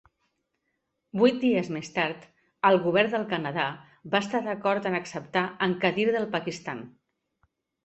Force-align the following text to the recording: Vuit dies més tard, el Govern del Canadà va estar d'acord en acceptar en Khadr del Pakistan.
Vuit 1.19 1.35
dies 1.43 1.69
més 1.75 1.93
tard, 1.97 2.23
el 2.71 2.79
Govern 2.87 3.13
del 3.17 3.27
Canadà 3.35 3.67
va 4.15 4.23
estar 4.27 4.43
d'acord 4.49 4.91
en 4.93 4.99
acceptar 5.03 5.47
en 5.69 5.79
Khadr 5.87 6.11
del 6.19 6.29
Pakistan. 6.35 6.85